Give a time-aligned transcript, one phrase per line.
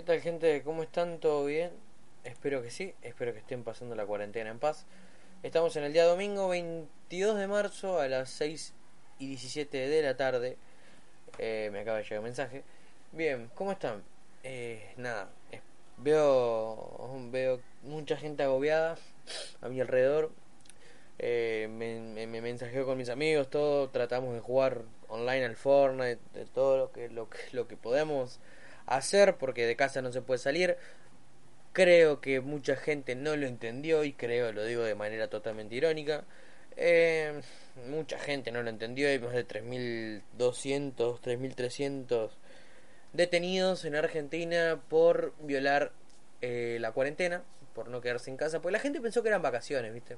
[0.00, 0.62] ¿Qué tal gente?
[0.62, 1.18] ¿Cómo están?
[1.18, 1.72] ¿Todo bien?
[2.24, 4.86] Espero que sí, espero que estén pasando la cuarentena en paz.
[5.42, 8.72] Estamos en el día domingo 22 de marzo a las 6
[9.18, 10.56] y 17 de la tarde.
[11.36, 12.62] Eh, me acaba de llegar un mensaje.
[13.12, 14.02] Bien, ¿cómo están?
[14.42, 15.28] Eh, nada,
[15.98, 18.96] veo, veo mucha gente agobiada
[19.60, 20.30] a mi alrededor.
[21.18, 26.46] Eh, me, me, mensajeo con mis amigos, todo, tratamos de jugar online al Fortnite, de
[26.46, 28.40] todo lo que, lo que, lo que podemos
[28.90, 30.76] hacer porque de casa no se puede salir.
[31.72, 36.24] Creo que mucha gente no lo entendió y creo, lo digo de manera totalmente irónica.
[36.76, 37.40] Eh,
[37.88, 42.30] mucha gente no lo entendió, hay más de 3.200, 3.300
[43.12, 45.92] detenidos en Argentina por violar
[46.40, 47.42] eh, la cuarentena,
[47.74, 50.16] por no quedarse en casa, porque la gente pensó que eran vacaciones, ¿viste?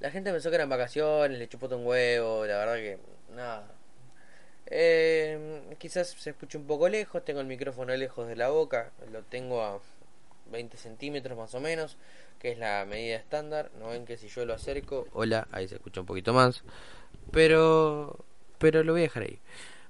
[0.00, 2.98] La gente pensó que eran vacaciones, le chupó un huevo, la verdad que
[3.34, 3.77] nada.
[4.70, 9.22] Eh, quizás se escuche un poco lejos, tengo el micrófono lejos de la boca, lo
[9.22, 9.80] tengo a
[10.50, 11.96] 20 centímetros más o menos,
[12.38, 13.70] que es la medida estándar.
[13.78, 16.62] No ven que si yo lo acerco, hola, ahí se escucha un poquito más,
[17.30, 18.24] pero,
[18.58, 19.38] pero lo voy a dejar ahí.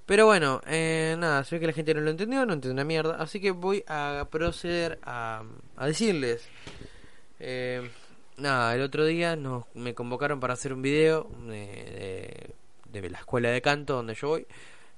[0.05, 2.83] Pero bueno, eh, nada, se ve que la gente no lo entendió, no entendió una
[2.83, 5.43] mierda, así que voy a proceder a,
[5.77, 6.47] a decirles.
[7.39, 7.87] Eh,
[8.37, 12.55] nada, el otro día nos, me convocaron para hacer un video de, de,
[12.93, 14.47] la escuela de canto donde yo voy.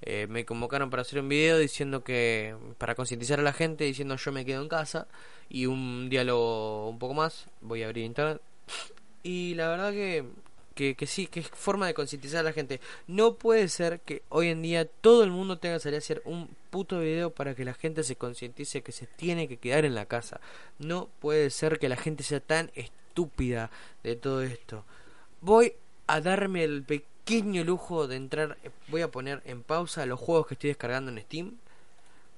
[0.03, 4.15] Eh, me convocaron para hacer un video diciendo que, para concientizar a la gente, diciendo
[4.15, 5.07] yo me quedo en casa
[5.47, 7.45] y un diálogo un poco más.
[7.61, 8.41] Voy a abrir internet.
[9.23, 10.25] Y la verdad que,
[10.73, 12.79] que, que sí, que es forma de concientizar a la gente.
[13.05, 16.23] No puede ser que hoy en día todo el mundo tenga que salir a hacer
[16.25, 19.93] un puto video para que la gente se concientice que se tiene que quedar en
[19.93, 20.41] la casa.
[20.79, 23.69] No puede ser que la gente sea tan estúpida
[24.01, 24.83] de todo esto.
[25.41, 25.73] Voy
[26.07, 28.57] a darme el pequeño lujo de entrar.
[28.87, 31.57] Voy a poner en pausa los juegos que estoy descargando en Steam.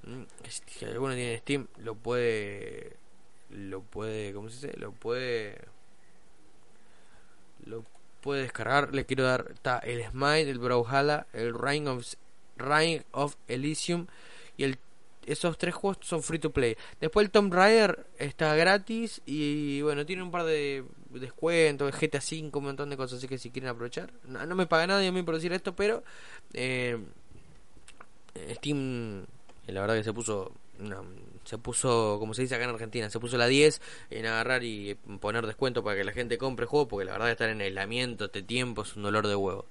[0.04, 2.98] Mm, si alguno tiene Steam, lo puede.
[3.50, 4.34] Lo puede.
[4.34, 4.80] ¿Cómo se dice?
[4.80, 5.60] Lo puede.
[7.66, 7.84] Lo
[8.22, 8.94] puede descargar.
[8.94, 9.50] Le quiero dar.
[9.54, 12.06] Está el Smite, el Brawlhalla, el Reign of,
[12.58, 14.08] Reign of Elysium
[14.58, 14.78] y el
[15.26, 16.76] esos tres juegos son free to play.
[17.00, 20.84] Después el Tomb Raider está gratis y bueno, tiene un par de
[21.22, 24.12] descuentos, GTA 5, un montón de cosas, así que si quieren aprovechar.
[24.26, 26.04] No, me paga nadie a mí por decir esto, pero
[26.54, 26.98] eh,
[28.56, 29.26] Steam,
[29.68, 30.52] la verdad que se puso,
[31.44, 34.96] se puso, como se dice acá en Argentina, se puso la 10 en agarrar y
[35.20, 38.44] poner descuento para que la gente compre juego, porque la verdad estar en aislamiento este
[38.44, 39.66] tiempo es un dolor de huevo.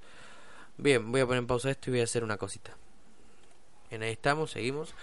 [0.78, 2.76] Bien, voy a poner en pausa esto y voy a hacer una cosita.
[3.90, 4.94] En ahí estamos, seguimos.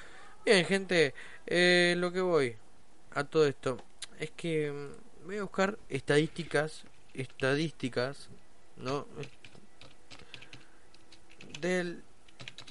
[0.45, 1.13] Bien, gente,
[1.45, 2.55] eh, lo que voy
[3.11, 3.77] a todo esto
[4.19, 8.29] es que mm, voy a buscar estadísticas, estadísticas,
[8.77, 9.05] ¿no?
[11.61, 12.01] Del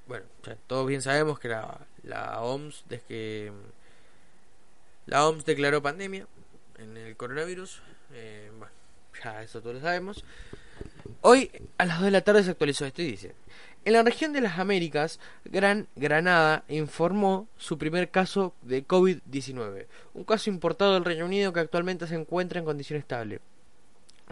[0.06, 0.26] bueno,
[0.68, 3.54] todos bien sabemos que la, la OMS, desde que
[5.06, 6.28] la OMS declaró pandemia
[6.78, 8.74] en el coronavirus, eh, bueno
[9.24, 10.26] ya eso todos lo sabemos.
[11.22, 13.36] Hoy a las 2 de la tarde se actualizó esto y dice,
[13.84, 20.24] en la región de las Américas, Gran Granada informó su primer caso de COVID-19, un
[20.24, 23.40] caso importado del Reino Unido que actualmente se encuentra en condición estable.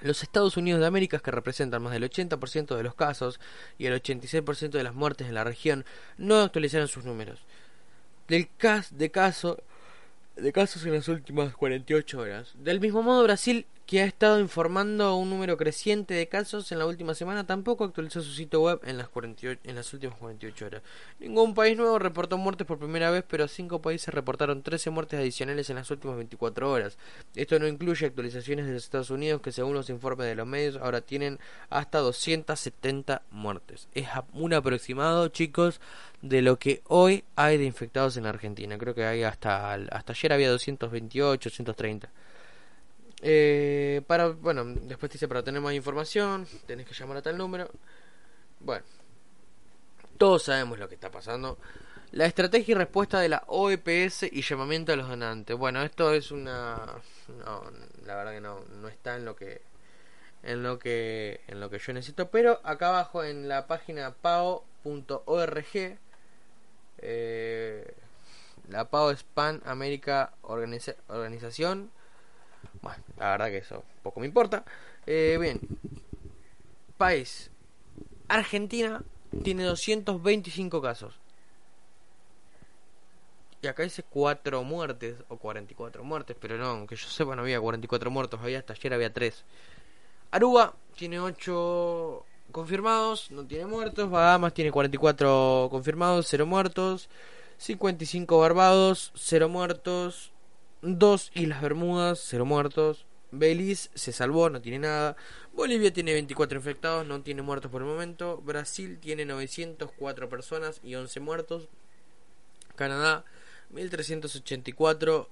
[0.01, 3.40] Los Estados Unidos de América, que representan más del 80% de los casos
[3.78, 5.84] y el 86% de las muertes en la región,
[6.17, 7.40] no actualizaron sus números.
[8.28, 9.61] Del cas de caso
[10.35, 12.53] de casos en las últimas 48 horas.
[12.56, 16.85] Del mismo modo, Brasil que ha estado informando un número creciente de casos en la
[16.85, 20.84] última semana, tampoco actualizó su sitio web en las, 48, en las últimas 48 horas.
[21.19, 25.72] Ningún país nuevo reportó muertes por primera vez, pero cinco países reportaron 13 muertes adicionales
[25.72, 26.99] en las últimas 24 horas.
[27.34, 30.75] Esto no incluye actualizaciones de los Estados Unidos, que según los informes de los medios,
[30.75, 31.40] ahora tienen
[31.72, 33.87] hasta 270 muertes.
[33.96, 35.81] Es un aproximado, chicos,
[36.22, 38.78] de lo que hoy hay de infectados en Argentina.
[38.78, 42.11] Creo que hay hasta, hasta ayer había 228, 230.
[43.21, 47.69] Eh, para, bueno, después dice para tener más información, tenés que llamar a tal número.
[48.59, 48.85] Bueno,
[50.17, 51.57] todos sabemos lo que está pasando.
[52.11, 55.55] La estrategia y respuesta de la OEPS y llamamiento a los donantes.
[55.55, 56.77] Bueno, esto es una...
[57.45, 57.63] No,
[58.05, 59.61] la verdad que no, no está en lo que
[60.41, 65.99] en lo que en lo que yo necesito pero acá abajo en la página pao.org
[67.01, 67.93] eh,
[68.69, 69.25] la PAO es
[69.66, 71.91] América Organización
[72.81, 74.64] bueno, la verdad que eso poco me importa
[75.05, 75.59] eh, bien
[76.97, 77.52] país
[78.28, 79.03] Argentina
[79.43, 81.20] tiene 225 casos
[83.61, 87.59] y acá dice 4 muertes o 44 muertes, pero no, aunque yo sepa no había
[87.59, 89.43] 44 muertos, había hasta ayer había 3.
[90.31, 94.09] Aruba tiene 8 confirmados, no tiene muertos.
[94.09, 97.09] Bahamas tiene 44 confirmados, 0 muertos.
[97.58, 100.31] 55 Barbados, 0 muertos.
[100.81, 103.05] 2 Islas Bermudas, 0 muertos.
[103.31, 105.16] Belice se salvó, no tiene nada.
[105.53, 108.37] Bolivia tiene 24 infectados, no tiene muertos por el momento.
[108.37, 111.67] Brasil tiene 904 personas y 11 muertos.
[112.76, 113.26] Canadá
[113.72, 115.29] 1384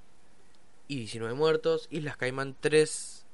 [0.88, 1.88] y 19 muertos.
[1.90, 3.26] Islas Caimán 3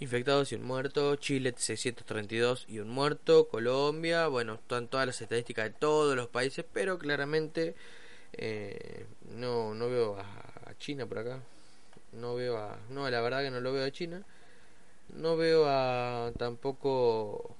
[0.00, 1.14] infectados y un muerto.
[1.16, 3.46] Chile 632 y un muerto.
[3.48, 7.76] Colombia, bueno, están todas las estadísticas de todos los países, pero claramente
[8.38, 11.40] eh, no, no veo a, China por acá.
[12.12, 12.78] No veo a...
[12.90, 14.24] No, la verdad que no lo veo a China.
[15.14, 17.54] No veo a tampoco...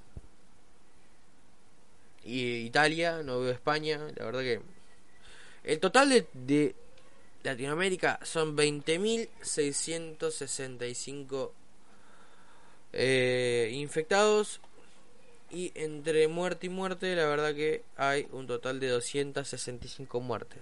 [2.24, 4.60] Y Italia, no veo a España, la verdad que
[5.64, 6.74] el total de,
[7.42, 11.50] Latinoamérica son 20.665
[12.92, 14.60] eh, infectados
[15.54, 20.60] y entre muerte y muerte la verdad que hay un total de 265 muertes.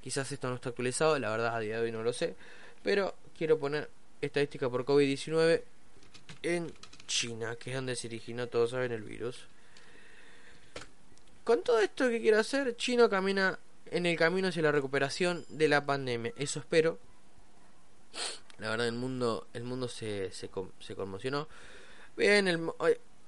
[0.00, 2.36] Quizás esto no está actualizado, la verdad a día de hoy no lo sé,
[2.82, 3.90] pero quiero poner
[4.20, 5.62] estadística por COVID-19
[6.42, 6.72] en
[7.06, 9.46] China, que es donde se originó, todos saben, el virus.
[11.44, 13.58] Con todo esto que quiero hacer, Chino camina
[13.90, 16.32] en el camino hacia la recuperación de la pandemia.
[16.36, 16.98] Eso espero.
[18.58, 20.48] La verdad, el mundo, el mundo se, se,
[20.78, 21.48] se conmocionó.
[22.16, 22.70] Bien, el,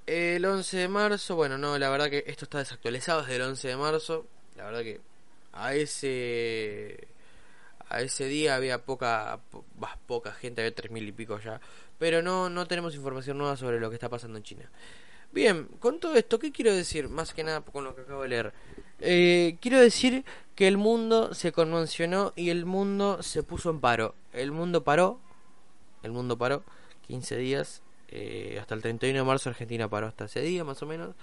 [0.06, 3.68] el 11 de marzo, bueno, no, la verdad que esto está desactualizado desde el 11
[3.68, 4.26] de marzo.
[4.56, 5.00] La verdad que
[5.52, 7.08] a ese
[7.88, 9.40] a ese día había poca
[10.06, 11.60] poca gente, había tres mil y pico ya,
[11.98, 14.70] pero no no tenemos información nueva sobre lo que está pasando en China.
[15.32, 17.08] Bien, con todo esto, ¿qué quiero decir?
[17.08, 18.52] Más que nada con lo que acabo de leer.
[19.00, 20.24] Eh, quiero decir
[20.54, 24.14] que el mundo se conmocionó y el mundo se puso en paro.
[24.32, 25.18] El mundo paró,
[26.04, 26.62] el mundo paró
[27.08, 30.86] 15 días, eh, hasta el 31 de marzo Argentina paró hasta ese día más o
[30.86, 31.14] menos.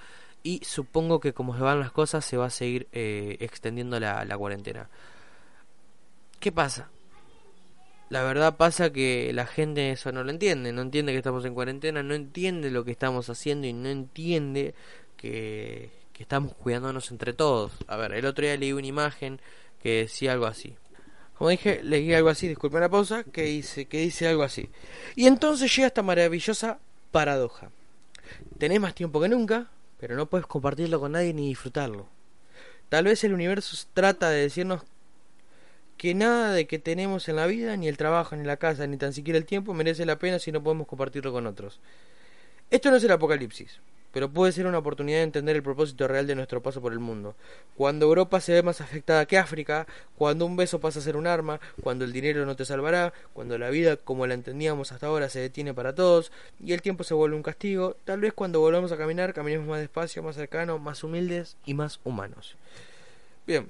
[0.43, 4.25] Y supongo que como se van las cosas se va a seguir eh, extendiendo la,
[4.25, 4.89] la cuarentena.
[6.39, 6.89] ¿Qué pasa?
[8.11, 11.53] La verdad pasa que la gente eso no lo entiende, no entiende que estamos en
[11.53, 14.75] cuarentena, no entiende lo que estamos haciendo y no entiende
[15.15, 17.71] que, estamos cuidándonos entre todos.
[17.87, 19.39] A ver, el otro día leí una imagen
[19.81, 20.75] que decía algo así.
[21.41, 24.69] Como dije, leí algo así, disculpen la pausa, que dice, que dice algo así.
[25.15, 26.77] Y entonces llega esta maravillosa
[27.09, 27.71] paradoja.
[28.59, 29.65] Tenés más tiempo que nunca,
[29.99, 32.05] pero no puedes compartirlo con nadie ni disfrutarlo.
[32.89, 34.83] Tal vez el universo trata de decirnos
[35.97, 38.97] que nada de que tenemos en la vida, ni el trabajo, ni la casa, ni
[38.97, 41.79] tan siquiera el tiempo, merece la pena si no podemos compartirlo con otros.
[42.69, 43.79] Esto no es el apocalipsis,
[44.11, 46.99] pero puede ser una oportunidad de entender el propósito real de nuestro paso por el
[46.99, 47.35] mundo.
[47.75, 49.87] Cuando Europa se ve más afectada que África,
[50.17, 53.57] cuando un beso pasa a ser un arma, cuando el dinero no te salvará, cuando
[53.57, 56.31] la vida como la entendíamos hasta ahora se detiene para todos
[56.63, 59.79] y el tiempo se vuelve un castigo, tal vez cuando volvamos a caminar caminemos más
[59.79, 62.55] despacio, más cercano, más humildes y más humanos.
[63.47, 63.69] Bien,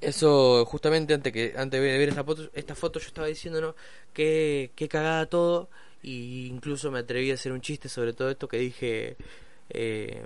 [0.00, 3.74] eso, justamente antes que antes de ver esta foto, esta foto yo estaba diciendo, ¿no?
[4.12, 5.68] Que, que cagada todo.
[6.02, 9.16] Y incluso me atreví a hacer un chiste sobre todo esto que dije.
[9.70, 10.22] Eh,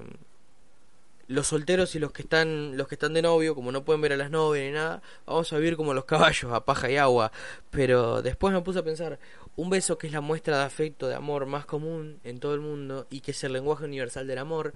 [1.28, 4.12] los solteros y los que están los que están de novio, como no pueden ver
[4.12, 7.32] a las novias ni nada, vamos a vivir como los caballos, a paja y agua.
[7.70, 9.18] Pero después me puse a pensar,
[9.56, 12.60] un beso que es la muestra de afecto, de amor más común en todo el
[12.60, 14.74] mundo y que es el lenguaje universal del amor,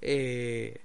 [0.00, 0.80] eh,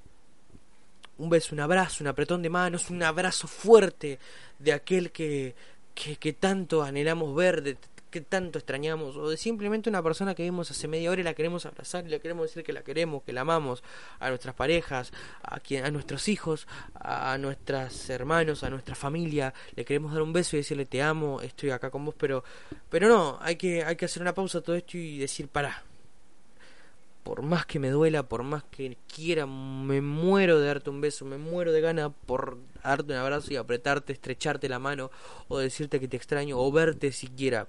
[1.17, 4.19] un beso, un abrazo, un apretón de manos, un abrazo fuerte
[4.57, 5.53] de aquel que,
[5.93, 7.77] que, tanto anhelamos ver, de,
[8.09, 11.33] que tanto extrañamos, o de simplemente una persona que vimos hace media hora y la
[11.33, 13.83] queremos abrazar y le queremos decir que la queremos, que la amamos,
[14.19, 15.11] a nuestras parejas,
[15.41, 20.33] a, quien, a nuestros hijos, a, nuestros hermanos, a nuestra familia, le queremos dar un
[20.33, 22.43] beso y decirle te amo, estoy acá con vos, pero,
[22.89, 25.83] pero no, hay que, hay que hacer una pausa a todo esto y decir para
[27.29, 31.25] por más que me duela, por más que quiera, me muero de darte un beso,
[31.25, 35.11] me muero de gana por darte un abrazo y apretarte, estrecharte la mano
[35.47, 37.67] o decirte que te extraño o verte siquiera.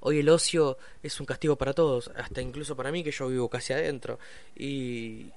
[0.00, 3.48] Hoy el ocio es un castigo para todos, hasta incluso para mí que yo vivo
[3.48, 4.18] casi adentro.
[4.56, 5.30] Y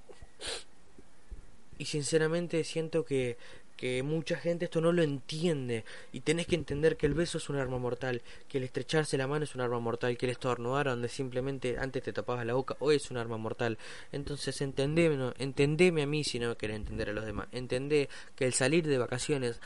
[1.78, 3.38] y sinceramente siento que,
[3.76, 7.50] que mucha gente esto no lo entiende y tenés que entender que el beso es
[7.50, 10.86] un arma mortal, que el estrecharse la mano es un arma mortal, que el estornudar
[10.86, 13.78] donde simplemente antes te tapabas la boca hoy es un arma mortal.
[14.12, 17.48] Entonces entendeme, entendeme a mí si no querés entender a los demás.
[17.52, 19.60] Entendé que el salir de vacaciones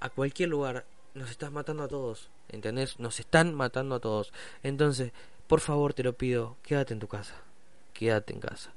[0.00, 0.84] a cualquier lugar
[1.14, 2.98] nos estás matando a todos, ¿entendés?
[3.00, 4.32] Nos están matando a todos.
[4.62, 5.12] Entonces,
[5.46, 7.34] por favor te lo pido, quédate en tu casa.
[7.94, 8.72] Quédate en casa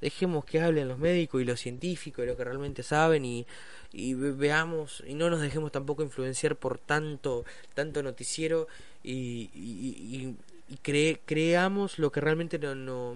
[0.00, 3.46] dejemos que hablen los médicos y los científicos y lo que realmente saben y,
[3.92, 8.68] y veamos y no nos dejemos tampoco influenciar por tanto tanto noticiero
[9.02, 10.36] y, y,
[11.24, 13.14] creamos lo que realmente no, no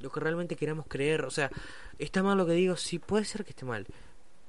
[0.00, 1.50] lo que realmente queramos creer o sea
[1.98, 3.86] está mal lo que digo sí puede ser que esté mal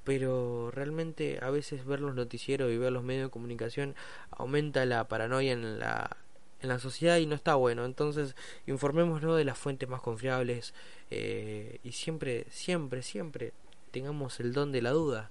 [0.06, 3.96] pero realmente a veces ver los noticieros y ver los medios de comunicación
[4.32, 6.16] aumenta la paranoia en la
[6.62, 7.86] en la sociedad y no está bueno.
[7.86, 8.36] Entonces,
[8.68, 10.74] informémonos de las fuentes más confiables
[11.12, 13.54] eh, y siempre, siempre, siempre
[13.92, 15.30] tengamos el don de la duda.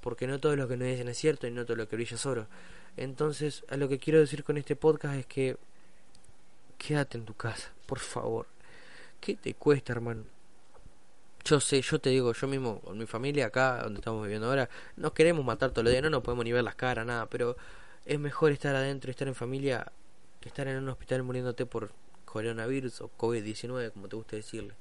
[0.00, 2.16] Porque no todo lo que nos dicen es cierto y no todo lo que brilla
[2.16, 2.46] es oro.
[2.96, 5.56] Entonces, a lo que quiero decir con este podcast es que
[6.78, 8.46] quédate en tu casa, por favor.
[9.20, 10.35] ¿Qué te cuesta, hermano?
[11.46, 14.68] Yo sé, yo te digo, yo mismo, con mi familia acá, donde estamos viviendo ahora,
[14.96, 17.56] no queremos matar todo el día, no nos podemos ni ver las caras, nada, pero
[18.04, 19.92] es mejor estar adentro, estar en familia,
[20.42, 21.92] estar en un hospital muriéndote por
[22.24, 24.74] coronavirus o COVID-19, como te guste decirle.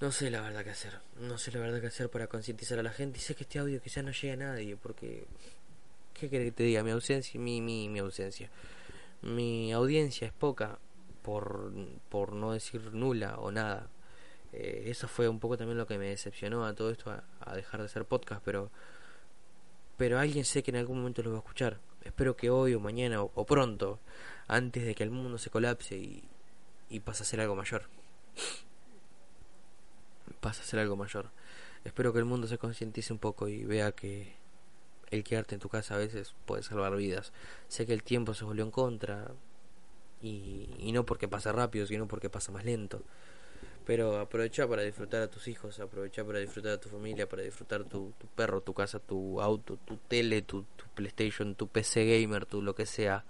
[0.00, 2.82] No sé la verdad que hacer, no sé la verdad que hacer para concientizar a
[2.82, 5.26] la gente y sé que este audio quizás no llegue a nadie porque
[6.14, 6.82] ¿qué querés que te diga?
[6.82, 8.48] Mi ausencia, mi, mi, mi ausencia.
[9.22, 10.78] Mi audiencia es poca
[11.22, 11.72] por,
[12.08, 13.90] por no decir nula o nada.
[14.52, 17.80] Eh, eso fue un poco también lo que me decepcionó a todo esto, a, dejar
[17.80, 18.70] de hacer podcast, pero
[19.96, 22.80] pero alguien sé que en algún momento lo va a escuchar espero que hoy o
[22.80, 24.00] mañana o, pronto,
[24.46, 26.24] antes de que el mundo se colapse y,
[26.88, 27.82] y pase a ser algo mayor.
[30.40, 31.30] Pasa a ser algo mayor.
[31.84, 34.34] Espero que el mundo se concientice un poco y vea que
[35.10, 37.32] el quedarte en tu casa a veces puede salvar vidas.
[37.68, 39.30] Sé que el tiempo se volvió en contra
[40.22, 43.02] y, y no porque pasa rápido, sino porque pasa más lento.
[43.88, 47.84] Pero aprovecha para disfrutar a tus hijos, aprovecha para disfrutar a tu familia, para disfrutar
[47.84, 52.60] tu, perro, tu casa, tu auto, tu tele, tu, tu PlayStation, tu PC gamer, tu
[52.60, 53.24] lo que sea.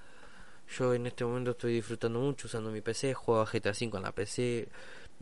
[0.76, 4.02] Yo en este momento estoy disfrutando mucho usando mi PC, juego a GTA V con
[4.02, 4.66] la PC,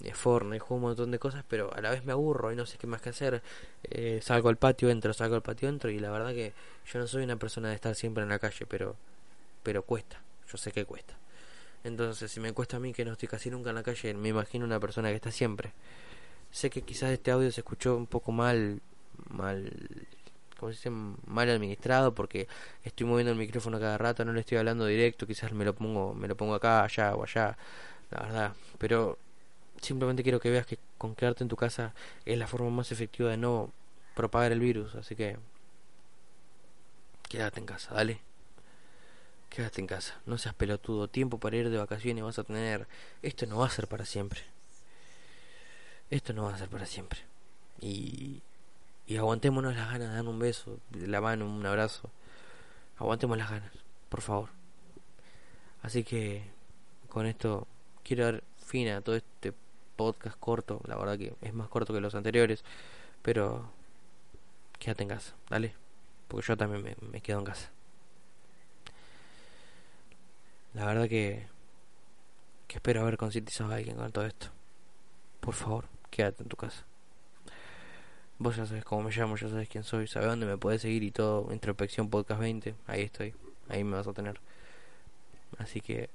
[0.04, 2.64] eh, Fortnite, juego un montón de cosas, pero a la vez me aburro y no
[2.64, 3.42] sé qué más que hacer.
[3.82, 6.54] Eh, salgo al patio, entro, salgo al patio, entro y la verdad que
[6.90, 8.96] yo no soy una persona de estar siempre en la calle, pero
[9.62, 10.18] pero cuesta,
[10.50, 11.14] yo sé que cuesta.
[11.86, 14.30] Entonces, si me cuesta a mí que no estoy casi nunca en la calle, me
[14.30, 15.72] imagino una persona que está siempre.
[16.50, 18.80] Sé que quizás este audio se escuchó un poco mal,
[19.30, 19.70] mal,
[20.58, 20.90] ¿cómo se dice?
[20.90, 22.48] Mal administrado porque
[22.82, 26.12] estoy moviendo el micrófono cada rato, no le estoy hablando directo, quizás me lo pongo,
[26.12, 27.56] me lo pongo acá, allá o allá,
[28.10, 28.52] la verdad.
[28.78, 29.16] Pero
[29.80, 33.30] simplemente quiero que veas que con quedarte en tu casa es la forma más efectiva
[33.30, 33.70] de no
[34.16, 35.36] propagar el virus, así que
[37.28, 38.20] quédate en casa, dale.
[39.56, 42.86] Quédate en casa, no seas pelotudo, tiempo para ir de vacaciones vas a tener.
[43.22, 44.42] Esto no va a ser para siempre.
[46.10, 47.20] Esto no va a ser para siempre.
[47.80, 48.42] Y,
[49.06, 52.10] y aguantémonos las ganas de dar un beso, de la mano, un abrazo.
[52.98, 53.72] Aguantemos las ganas,
[54.10, 54.50] por favor.
[55.80, 56.44] Así que
[57.08, 57.66] con esto
[58.04, 59.54] quiero dar fin a todo este
[59.96, 60.82] podcast corto.
[60.86, 62.62] La verdad que es más corto que los anteriores.
[63.22, 63.70] Pero
[64.78, 65.74] quédate en casa, dale.
[66.28, 67.70] Porque yo también me, me quedo en casa.
[70.76, 71.46] La verdad que,
[72.68, 74.48] que espero haber concientizado a alguien con todo esto.
[75.40, 76.84] Por favor, quédate en tu casa.
[78.38, 81.02] Vos ya sabes cómo me llamo, ya sabes quién soy, sabes dónde me puedes seguir
[81.02, 81.50] y todo.
[81.50, 83.34] Introspección Podcast 20, ahí estoy,
[83.70, 84.38] ahí me vas a tener.
[85.56, 86.10] Así que,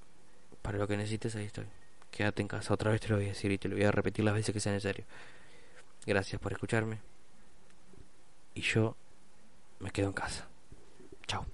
[0.62, 1.66] para lo que necesites, ahí estoy.
[2.12, 3.92] Quédate en casa, otra vez te lo voy a decir y te lo voy a
[3.92, 5.06] repetir las veces que sea necesario.
[6.06, 7.00] Gracias por escucharme.
[8.54, 8.96] Y yo
[9.80, 10.48] me quedo en casa.
[11.26, 11.48] Chao.